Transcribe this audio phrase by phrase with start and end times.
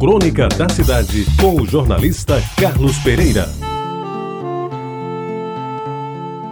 [0.00, 3.46] Crônica da Cidade, com o jornalista Carlos Pereira.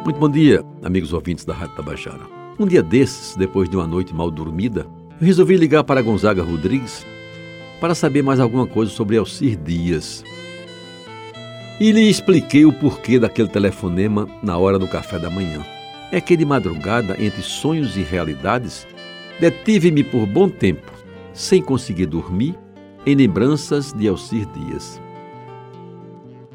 [0.04, 2.21] Muito bom dia, amigos ouvintes da Rádio Tabajara.
[2.58, 4.87] Um dia desses, depois de uma noite mal dormida,
[5.19, 7.06] eu resolvi ligar para Gonzaga Rodrigues
[7.80, 10.22] para saber mais alguma coisa sobre Alcir Dias.
[11.80, 15.65] E lhe expliquei o porquê daquele telefonema na hora do café da manhã.
[16.12, 18.87] É que de madrugada, entre sonhos e realidades,
[19.41, 20.92] detive-me por bom tempo,
[21.33, 22.55] sem conseguir dormir,
[23.09, 25.01] em lembranças de Alcir Dias.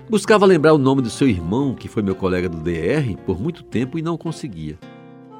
[0.07, 3.63] Buscava lembrar o nome do seu irmão, que foi meu colega do DR, por muito
[3.63, 4.77] tempo e não conseguia.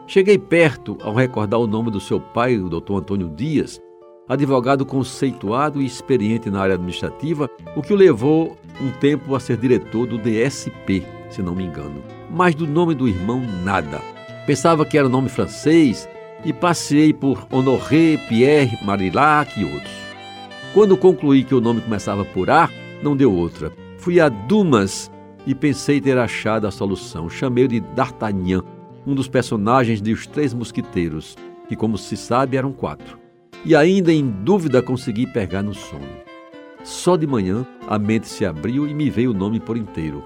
[0.08, 2.94] Cheguei perto ao recordar o nome do seu pai, o Dr.
[2.94, 3.80] Antônio Dias,
[4.28, 9.58] advogado conceituado e experiente na área administrativa, o que o levou um tempo a ser
[9.58, 12.02] diretor do DSP, se não me engano.
[12.32, 14.02] Mas do nome do irmão, nada.
[14.48, 16.10] Pensava que era nome francês
[16.44, 20.03] e passei por Honoré, Pierre, Marilac e outros.
[20.74, 22.70] Quando concluí que o nome começava por A,
[23.02, 23.72] não deu outra.
[23.98, 25.12] Fui a Dumas
[25.46, 27.30] e pensei ter achado a solução.
[27.30, 28.64] Chamei-o de D'Artagnan,
[29.06, 31.36] um dos personagens de Os Três Mosquiteiros,
[31.68, 33.24] que, como se sabe, eram quatro
[33.66, 36.08] e ainda em dúvida consegui pegar no sono.
[36.84, 40.24] Só de manhã a mente se abriu e me veio o nome por inteiro.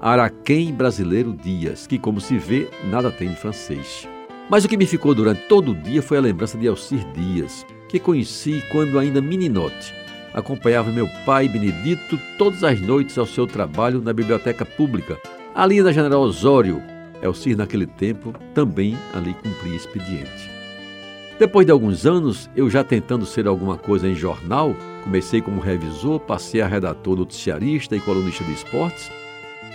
[0.00, 4.08] Araquém Brasileiro Dias, que, como se vê, nada tem de francês.
[4.48, 7.66] Mas o que me ficou durante todo o dia foi a lembrança de Alcir Dias,
[7.88, 9.94] que conheci quando ainda meninote.
[10.34, 15.18] Acompanhava meu pai Benedito todas as noites ao seu trabalho na biblioteca pública,
[15.54, 16.82] ali na General Osório.
[17.24, 20.50] Alcir, naquele tempo, também ali cumpria expediente.
[21.38, 26.20] Depois de alguns anos, eu já tentando ser alguma coisa em jornal, comecei como revisor,
[26.20, 29.10] passei a redator noticiarista e colunista de esportes,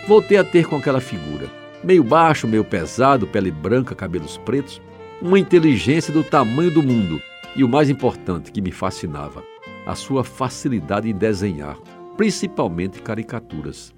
[0.07, 1.49] voltei a ter com aquela figura,
[1.83, 4.81] meio baixo, meio pesado, pele branca, cabelos pretos,
[5.21, 7.21] uma inteligência do tamanho do mundo
[7.55, 9.43] e o mais importante que me fascinava,
[9.85, 11.77] a sua facilidade em desenhar,
[12.17, 13.93] principalmente caricaturas.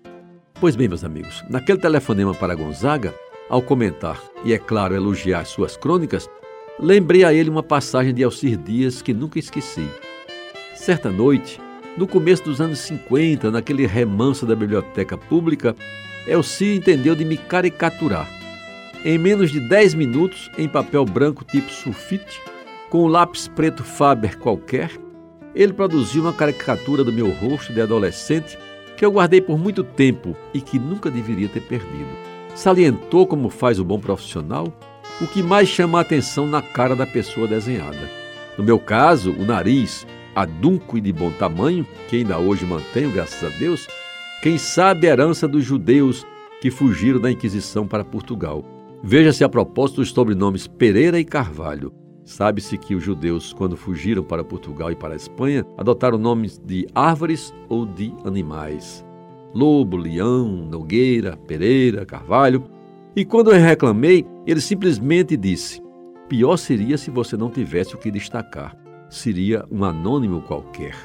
[0.59, 3.13] Pois bem, meus amigos, naquele telefonema para Gonzaga,
[3.49, 6.29] ao comentar e, é claro, elogiar suas crônicas,
[6.79, 9.87] lembrei a ele uma passagem de Alcir Dias que nunca esqueci.
[10.75, 11.59] Certa noite,
[11.97, 15.75] no começo dos anos 50, naquele remanso da biblioteca pública,
[16.27, 18.27] Elci entendeu de me caricaturar.
[19.03, 22.41] Em menos de 10 minutos, em papel branco tipo sulfite,
[22.89, 24.91] com um lápis preto Faber qualquer,
[25.53, 28.57] ele produziu uma caricatura do meu rosto de adolescente
[28.97, 32.09] que eu guardei por muito tempo e que nunca deveria ter perdido.
[32.53, 34.73] Salientou como faz o bom profissional
[35.21, 38.09] o que mais chama a atenção na cara da pessoa desenhada.
[38.57, 43.43] No meu caso, o nariz, adunco e de bom tamanho, que ainda hoje mantenho, graças
[43.43, 43.87] a Deus,
[44.41, 46.25] quem sabe a herança dos judeus
[46.61, 48.63] que fugiram da Inquisição para Portugal.
[49.03, 51.93] Veja-se a propósito dos sobrenomes Pereira e Carvalho.
[52.25, 56.87] Sabe-se que os judeus, quando fugiram para Portugal e para a Espanha, adotaram nomes de
[56.93, 59.05] árvores ou de animais.
[59.53, 62.75] Lobo, Leão, Nogueira, Pereira, Carvalho
[63.15, 65.81] e quando eu reclamei, ele simplesmente disse:
[66.27, 68.75] Pior seria se você não tivesse o que destacar.
[69.09, 70.95] Seria um anônimo qualquer.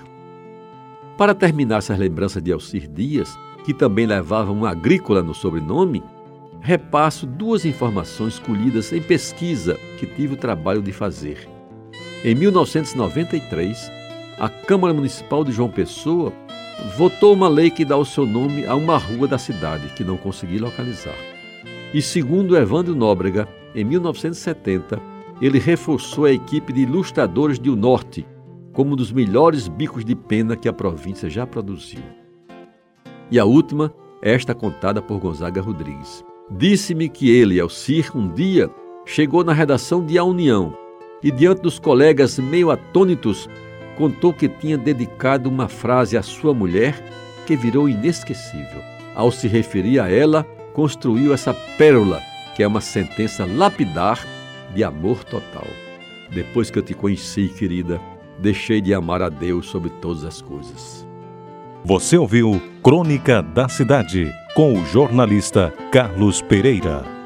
[1.16, 6.02] Para terminar essas lembranças de Alcir Dias, que também levava um agrícola no sobrenome,
[6.60, 11.48] repasso duas informações colhidas em pesquisa que tive o trabalho de fazer.
[12.24, 13.90] Em 1993,
[14.38, 16.32] a Câmara Municipal de João Pessoa
[16.96, 20.16] votou uma lei que dá o seu nome a uma rua da cidade que não
[20.16, 21.16] consegui localizar.
[21.92, 25.00] E segundo Evandro Nóbrega, em 1970,
[25.40, 28.26] ele reforçou a equipe de ilustradores do Norte
[28.72, 32.02] como um dos melhores bicos de pena que a província já produziu.
[33.30, 36.24] E a última esta contada por Gonzaga Rodrigues.
[36.50, 38.68] Disse-me que ele, Alcir, um dia
[39.06, 40.74] chegou na redação de A União
[41.22, 43.48] e, diante dos colegas meio atônitos,
[43.96, 47.00] contou que tinha dedicado uma frase à sua mulher
[47.46, 48.82] que virou inesquecível.
[49.14, 52.20] Ao se referir a ela, construiu essa pérola,
[52.56, 54.26] que é uma sentença lapidar
[54.74, 55.66] de amor total.
[56.32, 58.00] Depois que eu te conheci, querida,
[58.38, 61.06] deixei de amar a Deus sobre todas as coisas.
[61.84, 67.19] Você ouviu Crônica da Cidade com o jornalista Carlos Pereira.